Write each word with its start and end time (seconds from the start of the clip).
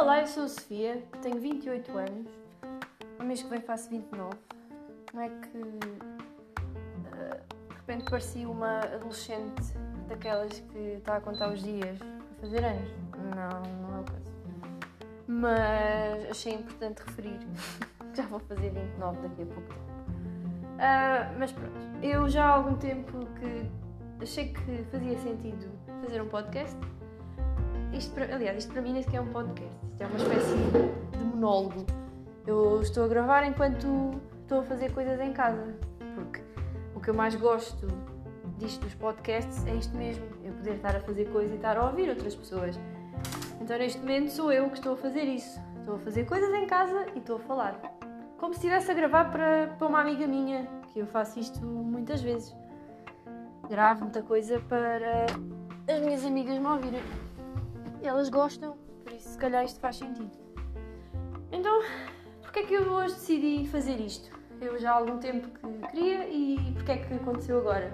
Olá, 0.00 0.20
eu 0.20 0.28
sou 0.28 0.44
a 0.44 0.48
Sofia, 0.48 1.02
tenho 1.22 1.40
28 1.40 1.98
anos. 1.98 2.30
No 3.18 3.24
mês 3.24 3.42
que 3.42 3.48
vem 3.48 3.60
faço 3.60 3.90
29. 3.90 4.30
Não 5.12 5.20
é 5.20 5.28
que 5.28 5.58
uh, 5.58 5.98
de 7.68 7.74
repente 7.74 8.08
parecia 8.08 8.48
uma 8.48 8.78
adolescente 8.78 9.74
daquelas 10.08 10.60
que 10.60 10.78
está 10.78 11.16
a 11.16 11.20
contar 11.20 11.52
os 11.52 11.60
dias 11.64 11.98
a 12.00 12.40
fazer 12.40 12.64
anos. 12.64 12.88
Não, 13.16 13.60
não 13.82 13.96
é 13.96 14.00
o 14.00 14.04
caso. 14.04 14.32
Mas 15.26 16.30
achei 16.30 16.54
importante 16.54 17.02
referir. 17.04 17.40
já 18.14 18.22
vou 18.22 18.38
fazer 18.38 18.70
29 18.70 19.20
daqui 19.20 19.42
a 19.42 19.46
pouco 19.46 19.62
tempo. 19.62 19.80
Uh, 20.76 21.38
mas 21.40 21.50
pronto, 21.50 21.74
eu 22.04 22.28
já 22.28 22.44
há 22.44 22.50
algum 22.50 22.76
tempo 22.76 23.26
que 23.40 23.68
achei 24.22 24.52
que 24.52 24.84
fazia 24.92 25.18
sentido 25.18 25.68
fazer 26.04 26.22
um 26.22 26.28
podcast 26.28 26.78
isto 27.92 28.14
para, 28.14 28.34
aliás, 28.34 28.58
isto 28.58 28.72
para 28.72 28.82
mim 28.82 28.92
nem 28.92 29.02
sequer 29.02 29.16
é 29.16 29.20
um 29.20 29.28
podcast, 29.28 29.76
isto 29.98 30.02
é 30.02 30.06
uma 30.06 30.16
espécie 30.16 30.54
de 31.18 31.24
monólogo. 31.24 31.84
Eu 32.46 32.80
estou 32.80 33.04
a 33.04 33.08
gravar 33.08 33.44
enquanto 33.44 34.20
estou 34.42 34.60
a 34.60 34.62
fazer 34.62 34.92
coisas 34.92 35.18
em 35.20 35.32
casa, 35.32 35.76
porque 36.14 36.40
o 36.94 37.00
que 37.00 37.10
eu 37.10 37.14
mais 37.14 37.34
gosto 37.34 37.86
disto 38.58 38.80
dos 38.82 38.94
podcasts 38.94 39.66
é 39.66 39.74
isto 39.74 39.96
mesmo, 39.96 40.24
eu 40.44 40.52
poder 40.52 40.76
estar 40.76 40.94
a 40.94 41.00
fazer 41.00 41.30
coisas 41.30 41.52
e 41.52 41.56
estar 41.56 41.76
a 41.76 41.86
ouvir 41.86 42.08
outras 42.08 42.34
pessoas. 42.34 42.78
Então 43.60 43.76
neste 43.76 43.98
momento 43.98 44.30
sou 44.30 44.52
eu 44.52 44.68
que 44.70 44.76
estou 44.76 44.94
a 44.94 44.96
fazer 44.96 45.24
isso. 45.24 45.60
Estou 45.80 45.96
a 45.96 45.98
fazer 45.98 46.26
coisas 46.26 46.52
em 46.54 46.66
casa 46.66 47.06
e 47.14 47.18
estou 47.18 47.36
a 47.36 47.40
falar. 47.40 47.80
Como 48.38 48.52
se 48.52 48.60
estivesse 48.60 48.90
a 48.90 48.94
gravar 48.94 49.32
para, 49.32 49.74
para 49.78 49.88
uma 49.88 50.00
amiga 50.00 50.26
minha, 50.26 50.68
que 50.92 51.00
eu 51.00 51.06
faço 51.06 51.40
isto 51.40 51.60
muitas 51.60 52.22
vezes. 52.22 52.54
Gravo 53.68 54.02
muita 54.02 54.22
coisa 54.22 54.60
para 54.60 55.26
as 55.88 56.00
minhas 56.00 56.24
amigas 56.24 56.56
me 56.56 56.66
ouvirem 56.66 57.02
elas 58.02 58.28
gostam, 58.28 58.76
se 59.18 59.36
calhar 59.38 59.64
isto 59.64 59.80
faz 59.80 59.96
sentido. 59.96 60.30
Então, 61.50 61.82
porquê 62.42 62.60
é 62.60 62.62
que 62.64 62.74
eu 62.74 62.90
hoje 62.90 63.14
decidi 63.14 63.66
fazer 63.68 64.00
isto? 64.00 64.30
Eu 64.60 64.78
já 64.78 64.92
há 64.92 64.94
algum 64.94 65.18
tempo 65.18 65.48
que 65.48 65.88
queria 65.88 66.28
e 66.28 66.72
porquê 66.74 66.92
é 66.92 66.96
que 66.98 67.14
aconteceu 67.14 67.58
agora? 67.58 67.92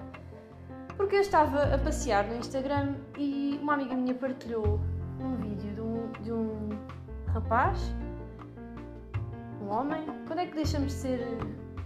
Porque 0.97 1.15
eu 1.15 1.21
estava 1.21 1.75
a 1.75 1.77
passear 1.77 2.25
no 2.25 2.35
Instagram 2.35 2.95
e 3.17 3.59
uma 3.61 3.73
amiga 3.73 3.95
minha 3.95 4.15
partilhou 4.15 4.79
um 5.19 5.35
vídeo 5.35 5.73
de 5.73 5.81
um, 5.81 6.11
de 6.23 6.31
um 6.31 6.69
rapaz, 7.27 7.93
um 9.61 9.69
homem. 9.69 10.05
Quando 10.25 10.39
é 10.39 10.45
que 10.45 10.55
deixamos 10.55 10.93
de 10.93 10.99
ser 10.99 11.19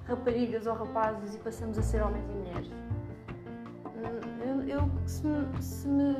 raparigas 0.05 0.67
ou 0.67 0.73
rapazes 0.73 1.35
e 1.35 1.39
passamos 1.39 1.77
a 1.77 1.81
ser 1.81 2.01
homens 2.01 2.29
e 2.29 2.33
mulheres? 2.33 2.71
Hum, 3.95 4.67
eu, 4.67 4.79
eu 4.79 4.91
se, 5.05 5.25
me, 5.25 5.61
se 5.61 5.87
me 5.87 6.15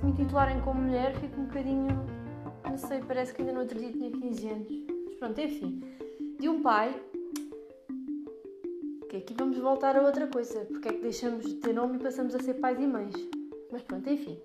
se 0.00 0.06
me 0.06 0.12
titularem 0.14 0.58
como 0.62 0.80
mulher, 0.80 1.14
fico 1.16 1.38
um 1.38 1.44
bocadinho. 1.44 1.88
Não 2.64 2.78
sei, 2.78 3.02
parece 3.06 3.34
que 3.34 3.42
ainda 3.42 3.52
no 3.52 3.60
outro 3.60 3.78
dia 3.78 3.92
tinha 3.92 4.10
15 4.10 4.48
anos. 4.48 4.68
Mas 5.04 5.14
pronto, 5.16 5.38
enfim. 5.38 5.82
De 6.38 6.48
um 6.48 6.62
pai. 6.62 6.98
Que 9.10 9.18
aqui 9.18 9.34
vamos 9.36 9.58
voltar 9.58 9.96
a 9.96 10.02
outra 10.02 10.26
coisa. 10.26 10.60
Porque 10.64 10.88
é 10.88 10.92
que 10.92 11.02
deixamos 11.02 11.44
de 11.44 11.54
ter 11.56 11.74
nome 11.74 11.96
e 11.96 11.98
passamos 11.98 12.34
a 12.34 12.38
ser 12.38 12.54
pais 12.54 12.80
e 12.80 12.86
mães. 12.86 13.14
Mas 13.70 13.82
pronto, 13.82 14.08
enfim. 14.08 14.40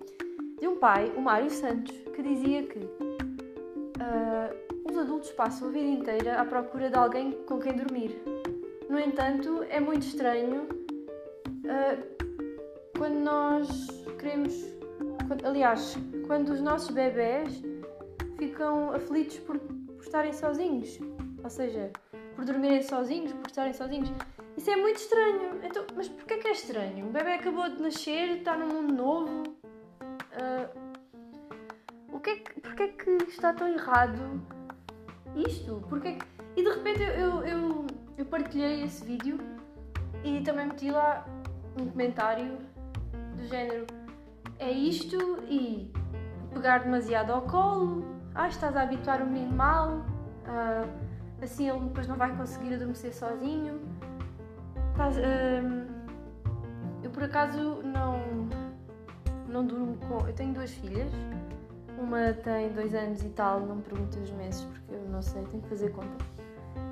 De 0.60 0.68
um 0.68 0.76
pai, 0.76 1.10
o 1.16 1.22
Mário 1.22 1.50
Santos, 1.50 1.96
que 2.14 2.22
dizia 2.22 2.62
que 2.64 2.78
uh, 2.78 3.16
os 4.90 4.98
adultos 4.98 5.30
passam 5.32 5.68
a 5.68 5.70
vida 5.70 5.88
inteira 5.88 6.38
à 6.38 6.44
procura 6.44 6.90
de 6.90 6.96
alguém 6.96 7.32
com 7.46 7.58
quem 7.58 7.72
dormir. 7.72 8.20
No 8.90 8.98
entanto, 8.98 9.64
é 9.70 9.80
muito 9.80 10.06
estranho 10.06 10.68
uh, 11.64 12.26
quando 12.98 13.20
nós 13.20 13.86
queremos 14.18 14.75
aliás, 15.44 15.96
quando 16.26 16.50
os 16.50 16.60
nossos 16.60 16.90
bebés 16.90 17.62
ficam 18.36 18.92
aflitos 18.92 19.38
por, 19.40 19.58
por 19.58 20.02
estarem 20.02 20.32
sozinhos, 20.32 20.98
ou 21.42 21.50
seja, 21.50 21.90
por 22.34 22.44
dormirem 22.44 22.82
sozinhos, 22.82 23.32
por 23.32 23.46
estarem 23.46 23.72
sozinhos. 23.72 24.10
Isso 24.56 24.70
é 24.70 24.76
muito 24.76 24.96
estranho. 24.96 25.60
Então, 25.62 25.84
mas 25.94 26.08
porquê 26.08 26.36
que 26.38 26.48
é 26.48 26.52
estranho? 26.52 27.06
O 27.08 27.10
bebê 27.10 27.34
acabou 27.34 27.68
de 27.68 27.82
nascer, 27.82 28.38
está 28.38 28.56
num 28.56 28.68
mundo 28.68 28.94
novo. 28.94 29.42
Uh, 30.32 30.86
o 32.12 32.20
que 32.20 32.30
é 32.30 32.36
que, 32.36 32.60
porquê 32.60 32.82
é 32.82 32.88
que 32.88 33.10
está 33.28 33.52
tão 33.52 33.68
errado 33.68 34.40
isto? 35.34 35.82
Porquê 35.88 36.12
que... 36.12 36.26
E 36.56 36.62
de 36.62 36.70
repente 36.70 37.02
eu, 37.02 37.42
eu, 37.44 37.86
eu 38.16 38.24
partilhei 38.24 38.82
esse 38.82 39.04
vídeo 39.04 39.38
e 40.24 40.40
também 40.40 40.66
meti 40.66 40.90
lá 40.90 41.26
um 41.78 41.86
comentário 41.90 42.58
do 43.36 43.46
género 43.46 43.86
é 44.58 44.70
isto 44.70 45.42
e 45.48 45.92
pegar 46.52 46.78
demasiado 46.78 47.32
ao 47.32 47.42
colo, 47.42 48.04
ah, 48.34 48.48
estás 48.48 48.76
a 48.76 48.82
habituar 48.82 49.22
o 49.22 49.26
menino 49.26 49.52
mal, 49.52 50.04
ah, 50.46 50.86
assim 51.42 51.68
ele 51.68 51.80
depois 51.80 52.06
não 52.06 52.16
vai 52.16 52.34
conseguir 52.36 52.74
adormecer 52.74 53.14
sozinho. 53.14 53.80
Estás, 54.92 55.16
ah, 55.18 55.86
eu 57.02 57.10
por 57.10 57.22
acaso 57.22 57.82
não, 57.82 58.20
não 59.48 59.64
durmo 59.64 59.96
com. 60.08 60.26
Eu 60.26 60.34
tenho 60.34 60.54
duas 60.54 60.70
filhas, 60.70 61.10
uma 61.98 62.32
tem 62.32 62.70
dois 62.70 62.94
anos 62.94 63.22
e 63.22 63.28
tal, 63.30 63.60
não 63.60 63.76
me 63.76 63.82
perguntem 63.82 64.22
os 64.22 64.30
meses 64.32 64.62
porque 64.64 64.94
eu 64.94 65.08
não 65.08 65.22
sei, 65.22 65.44
tenho 65.44 65.62
que 65.62 65.68
fazer 65.68 65.90
conta. 65.90 66.24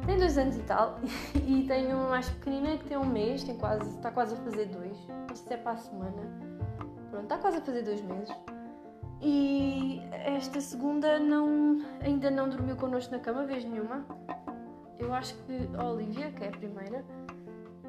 Tem 0.06 0.18
dois 0.18 0.36
anos 0.36 0.56
e 0.56 0.62
tal, 0.62 0.98
e 1.34 1.64
tenho 1.66 1.96
uma 1.96 2.10
mais 2.10 2.28
pequenina 2.28 2.76
que 2.76 2.84
tem 2.84 2.96
um 2.96 3.06
mês, 3.06 3.42
tem 3.42 3.56
quase, 3.56 3.88
está 3.96 4.10
quase 4.10 4.34
a 4.34 4.38
fazer 4.38 4.66
dois, 4.66 4.96
não 5.08 5.34
sei 5.34 5.46
se 5.46 5.54
é 5.54 5.56
para 5.56 5.72
a 5.72 5.76
semana. 5.76 6.53
Pronto, 7.14 7.32
está 7.32 7.38
quase 7.38 7.58
a 7.58 7.60
fazer 7.60 7.82
dois 7.82 8.02
meses. 8.02 8.36
E 9.22 10.02
esta 10.10 10.60
segunda 10.60 11.16
não, 11.20 11.80
ainda 12.00 12.28
não 12.28 12.48
dormiu 12.48 12.74
connosco 12.74 13.12
na 13.12 13.20
cama, 13.20 13.46
vez 13.46 13.64
nenhuma. 13.64 14.04
Eu 14.98 15.14
acho 15.14 15.36
que 15.44 15.70
a 15.78 15.84
Olivia, 15.84 16.32
que 16.32 16.42
é 16.42 16.48
a 16.48 16.50
primeira, 16.50 17.04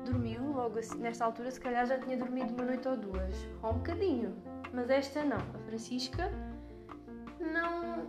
dormiu 0.05 0.43
logo 0.53 0.77
assim, 0.77 0.99
nesta 0.99 1.25
altura, 1.25 1.49
se 1.49 1.59
calhar 1.59 1.87
já 1.87 1.97
tinha 1.97 2.15
dormido 2.15 2.53
uma 2.53 2.65
noite 2.65 2.87
ou 2.87 2.95
duas, 2.95 3.35
ou 3.63 3.71
um 3.71 3.77
bocadinho. 3.77 4.35
Mas 4.71 4.91
esta 4.91 5.23
não, 5.23 5.37
a 5.37 5.59
Francisca 5.65 6.31
não, 7.39 8.05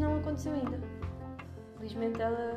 não 0.00 0.16
aconteceu 0.16 0.54
ainda. 0.54 0.80
Felizmente 1.76 2.22
ela 2.22 2.54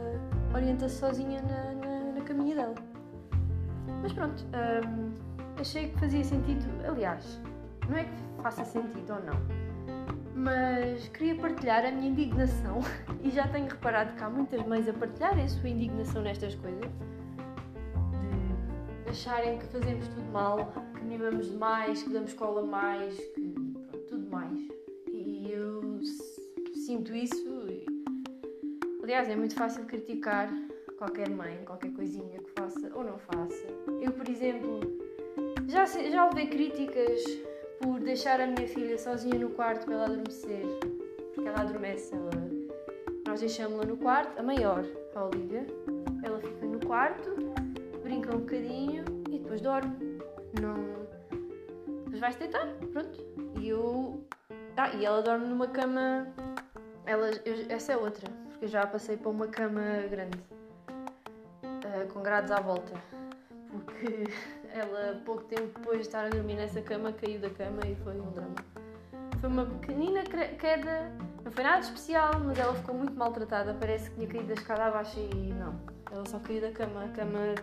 orienta-se 0.55 0.95
sozinha 0.95 1.41
na, 1.41 1.73
na, 1.73 2.11
na, 2.13 2.21
caminha 2.21 2.55
dela. 2.55 2.75
Mas 4.01 4.13
pronto. 4.13 4.45
Um, 4.45 5.32
achei 5.59 5.89
que 5.89 5.99
fazia 5.99 6.23
sentido. 6.23 6.65
Aliás, 6.87 7.39
não 7.89 7.97
é 7.97 8.03
que 8.05 8.41
faça 8.41 8.63
sentido 8.65 9.13
ou 9.13 9.23
não, 9.23 9.39
mas 10.35 11.07
queria 11.09 11.35
partilhar 11.35 11.85
a 11.85 11.91
minha 11.91 12.09
indignação 12.09 12.79
e 13.23 13.29
já 13.29 13.47
tenho 13.47 13.67
reparado 13.67 14.13
que 14.13 14.23
há 14.23 14.29
muitas 14.29 14.65
mães 14.65 14.87
a 14.87 14.93
partilharem 14.93 15.45
a 15.45 15.47
sua 15.47 15.69
indignação 15.69 16.21
nestas 16.21 16.55
coisas 16.55 16.91
de 19.03 19.09
acharem 19.09 19.59
que 19.59 19.65
fazemos 19.67 20.07
tudo 20.07 20.31
mal, 20.31 20.73
que 20.95 21.03
mimamos 21.05 21.51
demais, 21.51 22.01
que 22.01 22.09
damos 22.09 22.33
cola 22.33 22.65
mais, 22.65 23.15
que 23.15 23.41
pronto, 23.51 24.07
tudo 24.09 24.29
mais. 24.29 24.59
E 25.07 25.51
eu 25.51 26.01
sinto 26.73 27.13
isso. 27.15 27.47
E... 27.69 27.85
Aliás, 29.03 29.29
é 29.29 29.35
muito 29.35 29.53
fácil 29.53 29.85
criticar 29.85 30.49
qualquer 30.97 31.29
mãe, 31.29 31.63
qualquer 31.65 31.91
coisinha 31.93 32.39
que 32.39 32.51
faça 32.57 32.91
ou 32.95 33.03
não 33.03 33.19
faça. 33.19 33.67
Eu, 34.01 34.11
por 34.13 34.27
exemplo, 34.27 34.79
já, 35.73 35.85
já 35.85 36.25
ouvi 36.25 36.47
críticas 36.47 37.23
por 37.81 37.99
deixar 37.99 38.39
a 38.39 38.45
minha 38.45 38.67
filha 38.67 38.97
sozinha 38.97 39.39
no 39.39 39.49
quarto 39.49 39.85
para 39.85 39.95
ela 39.95 40.05
adormecer. 40.05 40.63
Porque 41.33 41.49
ela 41.49 41.61
adormece, 41.61 42.13
ela... 42.13 42.31
nós 43.27 43.39
deixamos-la 43.39 43.83
no 43.83 43.97
quarto, 43.97 44.39
a 44.39 44.43
maior, 44.43 44.85
a 45.15 45.25
Olivia. 45.25 45.65
Ela 46.23 46.39
fica 46.39 46.65
no 46.65 46.79
quarto, 46.85 47.35
brinca 48.03 48.35
um 48.35 48.41
bocadinho 48.41 49.03
e 49.29 49.39
depois 49.39 49.61
dorme. 49.61 50.19
Não. 50.61 50.75
Depois 52.03 52.19
vai-se 52.19 52.39
deitar, 52.39 52.67
pronto. 52.91 53.19
E 53.59 53.69
eu. 53.69 54.23
Ah, 54.77 54.93
e 54.95 55.03
ela 55.03 55.21
dorme 55.21 55.47
numa 55.47 55.67
cama. 55.67 56.27
Ela... 57.05 57.31
Eu... 57.45 57.65
Essa 57.69 57.93
é 57.93 57.97
outra, 57.97 58.29
porque 58.49 58.65
eu 58.65 58.69
já 58.69 58.85
passei 58.85 59.17
para 59.17 59.29
uma 59.29 59.47
cama 59.47 59.81
grande. 60.09 60.37
Uh, 61.63 62.13
com 62.13 62.21
grades 62.21 62.51
à 62.51 62.59
volta. 62.59 62.93
Porque 63.71 64.25
ela, 64.73 65.21
pouco 65.23 65.43
tempo 65.43 65.79
depois 65.79 65.99
de 65.99 66.07
estar 66.07 66.25
a 66.25 66.29
dormir 66.29 66.55
nessa 66.55 66.81
cama, 66.81 67.13
caiu 67.13 67.39
da 67.39 67.49
cama 67.51 67.81
e 67.85 67.95
foi 67.95 68.19
um 68.19 68.31
drama. 68.31 68.55
Foi 69.39 69.49
uma 69.49 69.65
pequenina 69.65 70.23
queda, 70.23 71.11
não 71.43 71.51
foi 71.51 71.63
nada 71.63 71.79
especial, 71.79 72.31
mas 72.43 72.57
ela 72.57 72.73
ficou 72.73 72.95
muito 72.95 73.13
maltratada. 73.13 73.75
Parece 73.79 74.09
que 74.09 74.15
tinha 74.15 74.27
caído 74.27 74.47
da 74.47 74.53
escada 74.53 74.85
abaixo 74.85 75.19
e 75.19 75.53
não. 75.53 75.79
Ela 76.11 76.25
só 76.25 76.39
caiu 76.39 76.61
da 76.61 76.71
cama. 76.71 77.03
A 77.03 77.07
cama 77.09 77.55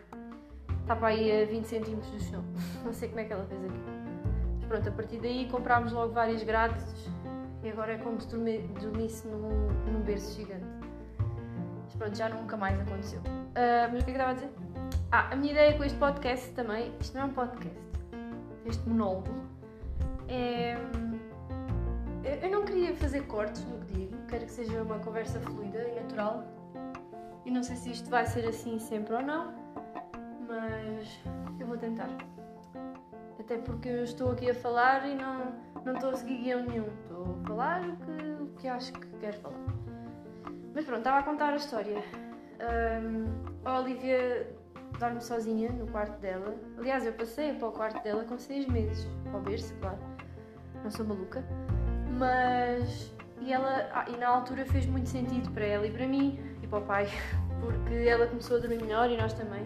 estava 0.83 1.09
aí 1.09 1.43
a 1.43 1.47
20 1.47 1.65
centímetros 1.65 2.11
do 2.13 2.21
chão. 2.21 2.45
Não 2.85 2.93
sei 2.93 3.09
como 3.09 3.21
é 3.21 3.25
que 3.25 3.33
ela 3.33 3.45
fez 3.47 3.65
aquilo. 3.65 3.85
Mas 4.57 4.65
pronto, 4.67 4.89
a 4.89 4.93
partir 4.93 5.19
daí 5.19 5.49
comprámos 5.51 5.93
logo 5.93 6.13
várias 6.13 6.43
grades 6.43 6.85
e 7.63 7.71
agora 7.71 7.95
é 7.95 7.99
como 7.99 8.21
se 8.21 8.29
dormisse 8.29 9.27
num, 9.27 9.69
num 9.91 10.01
berço 10.03 10.37
gigante. 10.37 10.65
Mas 11.85 11.95
pronto, 11.97 12.17
já 12.17 12.29
nunca 12.29 12.57
mais 12.57 12.79
aconteceu. 12.79 13.21
Uh, 13.21 13.91
mas 13.93 14.03
o 14.03 14.05
que 14.05 14.11
é 14.11 14.15
que 14.15 14.21
estava 14.21 14.31
a 14.31 14.35
dizer? 14.35 14.60
Ah, 15.13 15.33
a 15.33 15.37
minha 15.37 15.53
ideia 15.53 15.77
com 15.77 15.85
este 15.85 15.99
podcast 15.99 16.51
também, 16.53 16.93
isto 17.01 17.17
não 17.17 17.23
é 17.23 17.25
um 17.27 17.33
podcast, 17.33 17.81
este 18.65 18.89
monólogo, 18.89 19.35
é. 20.29 20.77
eu 22.43 22.51
não 22.51 22.65
queria 22.65 22.95
fazer 22.95 23.23
cortes 23.27 23.65
no 23.65 23.79
que 23.81 23.93
digo, 23.93 24.17
quero 24.29 24.45
que 24.47 24.53
seja 24.53 24.83
uma 24.83 24.99
conversa 25.01 25.41
fluida 25.41 25.79
e 25.89 26.01
natural. 26.01 26.45
E 27.45 27.51
não 27.51 27.63
sei 27.63 27.75
se 27.77 27.91
isto 27.91 28.09
vai 28.09 28.27
ser 28.27 28.47
assim 28.47 28.79
sempre 28.79 29.15
ou 29.15 29.23
não, 29.23 29.53
mas 30.47 31.19
eu 31.59 31.67
vou 31.67 31.77
tentar. 31.77 32.09
Até 33.39 33.59
porque 33.59 33.89
eu 33.89 34.05
estou 34.05 34.31
aqui 34.31 34.51
a 34.51 34.55
falar 34.55 35.09
e 35.09 35.17
não, 35.17 35.53
não 35.85 35.95
estou 35.95 36.11
a 36.11 36.15
seguir 36.15 36.37
guião 36.43 36.63
nenhum. 36.63 36.87
Estou 37.03 37.37
a 37.43 37.49
falar 37.49 37.81
o 37.81 37.97
que, 37.97 38.43
o 38.43 38.47
que 38.59 38.69
acho 38.69 38.93
que 38.93 39.07
quero 39.17 39.39
falar. 39.39 39.59
Mas 40.73 40.85
pronto, 40.85 40.99
estava 40.99 41.19
a 41.19 41.23
contar 41.25 41.53
a 41.53 41.57
história. 41.57 42.05
Um, 42.61 43.25
a 43.65 43.81
Olivia 43.81 44.60
dorme 44.99 45.21
sozinha 45.21 45.71
no 45.71 45.87
quarto 45.89 46.19
dela. 46.21 46.55
Aliás, 46.79 47.05
eu 47.07 47.13
passei 47.13 47.53
para 47.55 47.69
o 47.69 47.73
quarto 47.73 48.03
dela 48.03 48.25
com 48.25 48.39
seis 48.39 48.67
meses. 48.67 49.07
Ao 49.33 49.41
berço, 49.41 49.75
claro. 49.81 49.99
Não 50.83 50.91
sou 50.91 51.05
maluca. 51.05 51.45
Mas. 52.19 53.15
E, 53.41 53.53
ela, 53.53 53.89
ah, 53.93 54.05
e 54.09 54.17
na 54.17 54.29
altura 54.29 54.67
fez 54.67 54.87
muito 54.87 55.09
sentido 55.09 55.51
para 55.53 55.65
ela 55.65 55.87
e 55.87 55.91
para 55.91 56.07
mim 56.07 56.39
e 56.63 56.67
para 56.67 56.79
o 56.79 56.83
pai. 56.83 57.09
Porque 57.61 57.95
ela 57.95 58.27
começou 58.27 58.57
a 58.57 58.61
dormir 58.61 58.83
melhor 58.83 59.11
e 59.11 59.17
nós 59.17 59.33
também. 59.35 59.63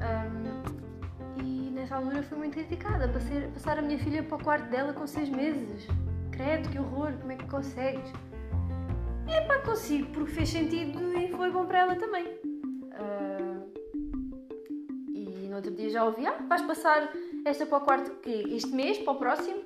Um, 0.00 1.42
e 1.42 1.70
nessa 1.70 1.96
altura 1.96 2.22
fui 2.22 2.38
muito 2.38 2.54
criticada. 2.54 3.08
Passar, 3.08 3.42
passar 3.52 3.78
a 3.78 3.82
minha 3.82 3.98
filha 3.98 4.22
para 4.22 4.36
o 4.36 4.42
quarto 4.42 4.68
dela 4.70 4.92
com 4.92 5.06
seis 5.06 5.28
meses. 5.28 5.86
Credo, 6.30 6.68
que 6.70 6.78
horror, 6.78 7.12
como 7.20 7.32
é 7.32 7.36
que 7.36 7.46
consegues? 7.46 8.12
É 9.28 9.42
pá, 9.42 9.58
consigo, 9.60 10.10
porque 10.12 10.32
fez 10.32 10.48
sentido 10.48 11.16
e 11.16 11.28
foi 11.28 11.50
bom 11.50 11.64
para 11.64 11.80
ela 11.80 11.96
também. 11.96 12.29
Já 16.00 16.04
ouvi, 16.04 16.26
ah, 16.26 16.38
vais 16.48 16.62
passar 16.62 17.12
esta 17.44 17.66
para 17.66 17.76
o 17.76 17.80
quarto 17.82 18.10
que 18.22 18.30
este 18.56 18.74
mês, 18.74 18.96
para 18.98 19.12
o 19.12 19.16
próximo? 19.16 19.62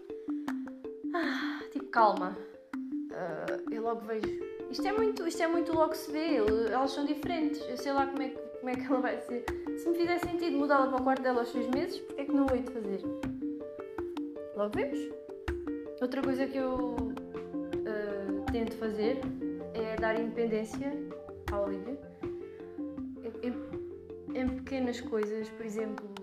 Ah, 1.14 1.60
tipo, 1.70 1.86
calma. 1.86 2.36
Uh, 2.74 3.72
eu 3.72 3.82
logo 3.82 4.00
vejo. 4.00 4.26
Isto 4.68 4.88
é 4.88 4.92
muito, 4.92 5.28
isto 5.28 5.40
é 5.40 5.46
muito 5.46 5.72
logo 5.72 5.94
se 5.94 6.10
vê, 6.10 6.38
elas 6.72 6.90
são 6.90 7.04
diferentes. 7.04 7.60
Eu 7.68 7.76
sei 7.76 7.92
lá 7.92 8.08
como 8.08 8.20
é, 8.20 8.30
como 8.30 8.68
é 8.68 8.74
que 8.74 8.84
ela 8.84 9.00
vai 9.00 9.16
ser. 9.20 9.44
Se 9.78 9.88
me 9.88 9.96
fizer 9.96 10.18
sentido 10.18 10.58
mudá-la 10.58 10.88
para 10.88 11.00
o 11.00 11.04
quarto 11.04 11.22
dela 11.22 11.40
aos 11.40 11.50
seis 11.50 11.68
meses, 11.68 12.00
porque 12.00 12.22
é 12.22 12.24
que 12.24 12.32
não 12.32 12.46
hei 12.52 12.62
de 12.62 12.72
fazer? 12.72 13.00
Logo 14.56 14.72
vemos. 14.74 14.98
Outra 16.00 16.20
coisa 16.20 16.46
que 16.48 16.58
eu 16.58 16.96
uh, 16.96 18.50
tento 18.50 18.74
fazer 18.74 19.20
é 19.74 19.94
dar 20.00 20.18
independência 20.18 20.92
à 21.52 21.60
Olivia 21.60 21.96
em, 23.42 24.40
em 24.40 24.48
pequenas 24.48 25.00
coisas, 25.00 25.48
por 25.50 25.64
exemplo, 25.64 26.13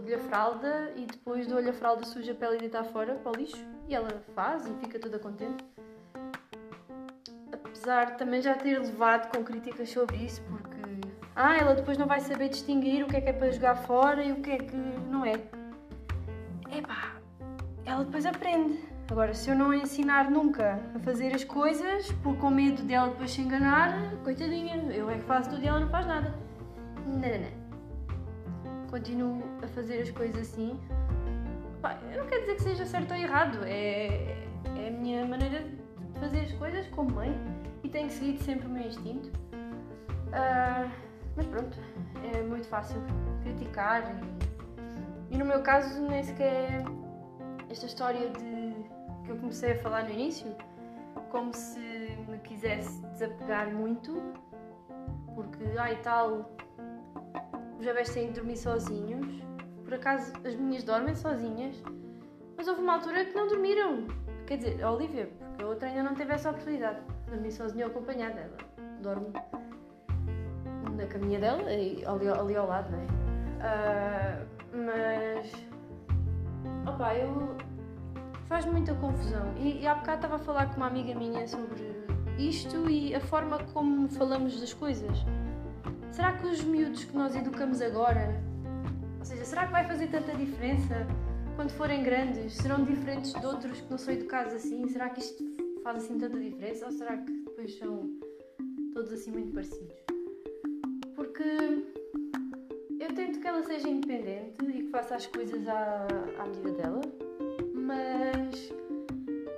mudo-lhe 0.00 0.14
a 0.14 0.18
fralda 0.18 0.92
e 0.96 1.04
depois 1.04 1.46
dou-lhe 1.46 1.68
a 1.68 1.72
fralda 1.74 2.04
suja 2.06 2.34
para 2.34 2.48
ela 2.48 2.56
deitar 2.56 2.84
fora, 2.84 3.14
para 3.16 3.32
o 3.32 3.34
lixo, 3.34 3.62
e 3.86 3.94
ela 3.94 4.08
faz 4.34 4.66
e 4.66 4.72
fica 4.80 4.98
toda 4.98 5.18
contente. 5.18 5.62
Apesar 7.52 8.12
de 8.12 8.18
também 8.18 8.40
já 8.40 8.54
ter 8.54 8.78
levado 8.78 9.30
com 9.30 9.44
críticas 9.44 9.90
sobre 9.90 10.16
isso, 10.16 10.42
porque 10.48 10.80
ah, 11.36 11.54
ela 11.54 11.74
depois 11.74 11.98
não 11.98 12.06
vai 12.06 12.20
saber 12.20 12.48
distinguir 12.48 13.04
o 13.04 13.08
que 13.08 13.16
é 13.16 13.20
que 13.20 13.28
é 13.28 13.32
para 13.32 13.50
jogar 13.50 13.74
fora 13.76 14.24
e 14.24 14.32
o 14.32 14.36
que 14.36 14.50
é 14.50 14.58
que 14.58 14.76
não 14.76 15.24
é. 15.24 15.34
Epá, 16.74 17.16
ela 17.84 18.04
depois 18.04 18.24
aprende. 18.24 18.82
Agora, 19.10 19.34
se 19.34 19.50
eu 19.50 19.56
não 19.56 19.74
ensinar 19.74 20.30
nunca 20.30 20.80
a 20.94 20.98
fazer 21.00 21.34
as 21.34 21.44
coisas, 21.44 22.10
por 22.22 22.36
com 22.36 22.48
medo 22.48 22.82
dela 22.84 23.08
depois 23.08 23.32
se 23.32 23.42
enganar, 23.42 24.14
coitadinha, 24.22 24.76
eu 24.92 25.10
é 25.10 25.18
que 25.18 25.24
faço 25.24 25.50
tudo 25.50 25.62
e 25.62 25.66
ela 25.66 25.80
não 25.80 25.88
faz 25.88 26.06
nada. 26.06 26.32
Não, 27.06 27.18
não, 27.18 27.20
não. 27.20 27.59
Continuo 28.90 29.42
a 29.62 29.68
fazer 29.68 30.02
as 30.02 30.10
coisas 30.10 30.40
assim. 30.40 30.78
Pá, 31.80 31.98
não 32.16 32.26
quero 32.26 32.40
dizer 32.40 32.56
que 32.56 32.62
seja 32.62 32.84
certo 32.84 33.12
ou 33.14 33.16
errado, 33.16 33.60
é, 33.64 34.46
é 34.76 34.88
a 34.88 34.90
minha 34.90 35.24
maneira 35.24 35.60
de 35.60 36.20
fazer 36.20 36.40
as 36.40 36.52
coisas 36.52 36.86
como 36.88 37.12
mãe 37.12 37.32
e 37.84 37.88
tenho 37.88 38.10
seguido 38.10 38.42
sempre 38.42 38.66
o 38.66 38.70
meu 38.70 38.82
instinto. 38.82 39.28
Uh, 39.28 40.90
mas 41.36 41.46
pronto, 41.46 41.78
é 42.34 42.42
muito 42.42 42.66
fácil 42.66 43.00
criticar 43.42 44.02
e, 45.30 45.34
e 45.34 45.38
no 45.38 45.44
meu 45.44 45.62
caso 45.62 46.02
nem 46.02 46.22
sequer 46.22 46.84
esta 47.70 47.86
história 47.86 48.28
de 48.30 48.74
que 49.24 49.30
eu 49.30 49.36
comecei 49.36 49.72
a 49.72 49.78
falar 49.78 50.02
no 50.04 50.10
início, 50.10 50.54
como 51.30 51.54
se 51.54 51.78
me 52.28 52.38
quisesse 52.38 53.00
desapegar 53.06 53.72
muito, 53.72 54.20
porque, 55.34 55.64
ai 55.78 55.96
tal, 56.02 56.50
os 57.80 57.86
bebés 57.86 58.10
têm 58.10 58.26
de 58.26 58.34
dormir 58.34 58.58
sozinhos. 58.58 59.42
Por 59.84 59.94
acaso 59.94 60.32
as 60.44 60.54
minhas 60.54 60.84
dormem 60.84 61.14
sozinhas, 61.14 61.82
mas 62.56 62.68
houve 62.68 62.82
uma 62.82 62.94
altura 62.94 63.24
que 63.24 63.34
não 63.34 63.48
dormiram. 63.48 64.06
Quer 64.46 64.58
dizer, 64.58 64.84
a 64.84 64.92
Olivia, 64.92 65.30
porque 65.38 65.64
a 65.64 65.66
outra 65.66 65.88
ainda 65.88 66.02
não 66.02 66.14
teve 66.14 66.32
essa 66.34 66.50
oportunidade 66.50 67.00
de 67.24 67.30
dormir 67.30 67.50
sozinha 67.50 67.86
ou 67.86 67.90
acompanhada. 67.90 68.38
Ela 68.40 68.56
dorme 69.00 69.32
na 70.94 71.06
caminha 71.06 71.40
dela, 71.40 71.62
ali, 71.62 72.04
ali 72.04 72.56
ao 72.56 72.66
lado, 72.66 72.90
não 72.90 72.98
é? 72.98 73.06
Uh, 73.60 74.46
mas. 74.86 75.52
Opa, 76.86 77.14
eu 77.14 77.56
faz 78.46 78.66
muita 78.66 78.94
confusão. 78.96 79.54
E, 79.56 79.80
e 79.80 79.86
há 79.86 79.94
bocado 79.94 80.16
estava 80.16 80.36
a 80.36 80.38
falar 80.38 80.66
com 80.70 80.76
uma 80.76 80.86
amiga 80.86 81.14
minha 81.14 81.48
sobre 81.48 81.98
isto 82.38 82.90
e 82.90 83.14
a 83.14 83.20
forma 83.20 83.58
como 83.72 84.08
falamos 84.08 84.60
das 84.60 84.74
coisas. 84.74 85.24
Será 86.12 86.32
que 86.36 86.46
os 86.46 86.62
miúdos 86.62 87.04
que 87.04 87.16
nós 87.16 87.34
educamos 87.34 87.80
agora, 87.80 88.40
ou 89.18 89.24
seja, 89.24 89.44
será 89.44 89.66
que 89.66 89.72
vai 89.72 89.86
fazer 89.86 90.08
tanta 90.08 90.34
diferença 90.34 91.06
quando 91.56 91.70
forem 91.70 92.02
grandes? 92.02 92.54
Serão 92.54 92.84
diferentes 92.84 93.32
de 93.32 93.46
outros 93.46 93.80
que 93.80 93.90
não 93.90 93.98
são 93.98 94.14
educados 94.14 94.54
assim? 94.54 94.86
Será 94.88 95.08
que 95.10 95.20
isto 95.20 95.44
faz 95.82 96.04
assim 96.04 96.18
tanta 96.18 96.38
diferença 96.38 96.86
ou 96.86 96.92
será 96.92 97.16
que 97.16 97.32
depois 97.32 97.78
são 97.78 98.10
todos 98.92 99.12
assim 99.12 99.30
muito 99.30 99.52
parecidos? 99.52 99.94
Porque 101.14 101.42
eu 102.98 103.14
tento 103.14 103.40
que 103.40 103.46
ela 103.46 103.62
seja 103.62 103.88
independente 103.88 104.64
e 104.66 104.82
que 104.82 104.90
faça 104.90 105.14
as 105.14 105.26
coisas 105.26 105.66
à, 105.68 106.06
à 106.38 106.46
medida 106.46 106.72
dela 106.72 107.00
mas 107.90 108.72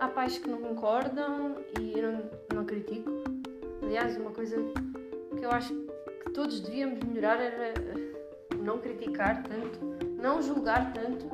há 0.00 0.08
pais 0.08 0.38
que 0.38 0.48
não 0.48 0.58
concordam 0.58 1.56
e 1.78 1.98
eu 1.98 2.12
não, 2.12 2.30
não 2.54 2.64
critico. 2.64 3.10
Aliás, 3.82 4.16
uma 4.16 4.30
coisa 4.30 4.56
que 5.36 5.44
eu 5.44 5.50
acho 5.50 5.74
todos 6.32 6.60
devíamos 6.60 7.00
melhorar 7.00 7.40
era 7.40 7.74
não 8.58 8.78
criticar 8.78 9.42
tanto, 9.42 9.78
não 10.20 10.40
julgar 10.40 10.92
tanto, 10.92 11.28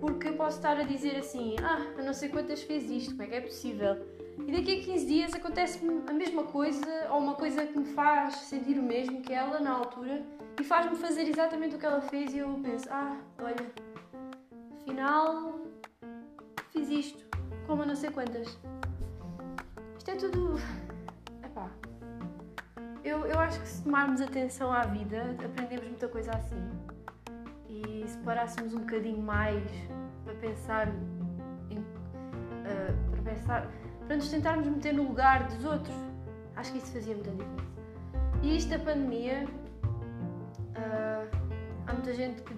porque 0.00 0.28
eu 0.28 0.34
posso 0.34 0.58
estar 0.58 0.78
a 0.78 0.82
dizer 0.82 1.16
assim: 1.16 1.56
ah, 1.62 1.80
eu 1.96 2.04
não 2.04 2.12
sei 2.12 2.28
quantas 2.28 2.62
fez 2.62 2.90
isto, 2.90 3.10
como 3.12 3.22
é 3.22 3.26
que 3.26 3.34
é 3.34 3.40
possível? 3.40 3.96
E 4.46 4.52
daqui 4.52 4.80
a 4.80 4.84
15 4.84 5.06
dias 5.06 5.34
acontece 5.34 5.80
a 6.06 6.12
mesma 6.12 6.44
coisa 6.44 7.08
ou 7.10 7.18
uma 7.18 7.34
coisa 7.34 7.66
que 7.66 7.78
me 7.78 7.86
faz 7.86 8.36
sentir 8.36 8.78
o 8.78 8.82
mesmo 8.82 9.22
que 9.22 9.32
ela 9.32 9.60
na 9.60 9.70
altura 9.70 10.22
e 10.60 10.64
faz-me 10.64 10.96
fazer 10.96 11.22
exatamente 11.22 11.76
o 11.76 11.78
que 11.78 11.86
ela 11.86 12.00
fez 12.00 12.34
e 12.34 12.38
eu 12.38 12.48
penso: 12.62 12.88
ah, 12.90 13.16
olha, 13.38 13.72
afinal 14.80 15.60
fiz 16.70 16.88
isto, 16.90 17.24
como 17.66 17.84
não 17.84 17.94
sei 17.94 18.10
quantas. 18.10 18.58
Isto 19.96 20.10
é 20.10 20.16
tudo. 20.16 20.83
Eu, 23.04 23.26
eu 23.26 23.38
acho 23.38 23.60
que 23.60 23.68
se 23.68 23.82
tomarmos 23.82 24.22
atenção 24.22 24.72
à 24.72 24.86
vida, 24.86 25.36
aprendemos 25.44 25.86
muita 25.86 26.08
coisa 26.08 26.30
assim. 26.30 26.56
E 27.68 28.02
se 28.08 28.16
parássemos 28.18 28.72
um 28.72 28.78
bocadinho 28.78 29.20
mais 29.20 29.62
para 30.24 30.32
pensar 30.36 30.88
em, 31.68 31.78
uh, 31.80 33.10
para 33.10 33.22
pensar. 33.22 33.70
para 34.06 34.16
nos 34.16 34.30
tentarmos 34.30 34.66
meter 34.66 34.94
no 34.94 35.02
lugar 35.02 35.46
dos 35.48 35.66
outros, 35.66 35.94
acho 36.56 36.72
que 36.72 36.78
isso 36.78 36.92
fazia 36.92 37.14
muita 37.14 37.30
diferença. 37.30 37.64
E 38.42 38.56
isto 38.56 38.70
da 38.70 38.78
pandemia, 38.78 39.46
uh, 39.84 41.36
há 41.86 41.92
muita 41.92 42.14
gente 42.14 42.40
que. 42.40 42.54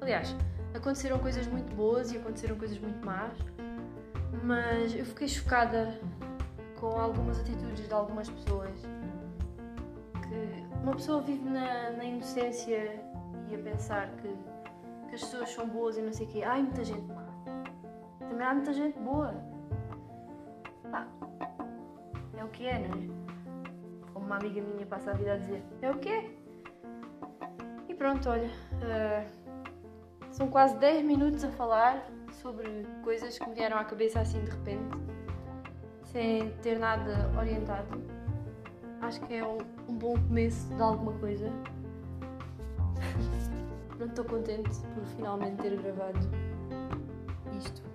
Aliás, 0.00 0.34
aconteceram 0.74 1.20
coisas 1.20 1.46
muito 1.46 1.72
boas 1.76 2.10
e 2.10 2.16
aconteceram 2.16 2.56
coisas 2.56 2.78
muito 2.80 3.06
más, 3.06 3.32
mas 4.42 4.96
eu 4.96 5.04
fiquei 5.04 5.28
chocada 5.28 5.96
com 6.80 6.88
algumas 6.98 7.38
atitudes 7.38 7.86
de 7.86 7.94
algumas 7.94 8.28
pessoas. 8.28 8.70
Uma 10.86 10.94
pessoa 10.94 11.20
vive 11.20 11.42
na, 11.50 11.90
na 11.90 12.04
inocência 12.04 13.02
e 13.48 13.54
a 13.56 13.58
pensar 13.58 14.08
que, 14.18 14.28
que, 15.08 15.16
as 15.16 15.20
pessoas 15.20 15.50
são 15.50 15.68
boas 15.68 15.98
e 15.98 16.00
não 16.00 16.12
sei 16.12 16.28
o 16.28 16.30
quê. 16.30 16.44
Há 16.44 16.54
muita 16.58 16.84
gente 16.84 17.02
má. 17.08 17.26
Também 18.20 18.46
há 18.46 18.54
muita 18.54 18.72
gente 18.72 18.96
boa. 19.00 19.34
Pá, 20.88 21.08
é 22.36 22.44
o 22.44 22.48
que 22.50 22.68
é, 22.68 22.86
não 22.86 22.98
é? 22.98 24.12
Como 24.12 24.26
uma 24.26 24.36
amiga 24.36 24.60
minha 24.62 24.86
passa 24.86 25.10
a 25.10 25.14
vida 25.14 25.32
a 25.32 25.36
dizer: 25.38 25.60
é 25.82 25.90
o 25.90 25.98
que 25.98 26.08
é. 26.08 26.30
E 27.88 27.94
pronto, 27.94 28.30
olha. 28.30 28.48
Uh, 28.74 29.28
são 30.30 30.48
quase 30.48 30.76
10 30.76 31.04
minutos 31.04 31.42
a 31.42 31.50
falar 31.50 32.06
sobre 32.30 32.86
coisas 33.02 33.36
que 33.36 33.48
me 33.48 33.56
vieram 33.56 33.76
à 33.76 33.84
cabeça 33.84 34.20
assim 34.20 34.44
de 34.44 34.52
repente, 34.52 34.96
sem 36.04 36.52
ter 36.58 36.78
nada 36.78 37.28
orientado 37.36 38.25
acho 39.00 39.20
que 39.20 39.34
é 39.34 39.46
um, 39.46 39.58
um 39.88 39.94
bom 39.94 40.14
começo 40.14 40.66
de 40.74 40.82
alguma 40.82 41.12
coisa. 41.14 41.50
Pronto, 43.96 44.10
estou 44.10 44.24
contente 44.24 44.80
por 44.94 45.04
finalmente 45.16 45.62
ter 45.62 45.80
gravado 45.80 46.18
isto. 47.56 47.85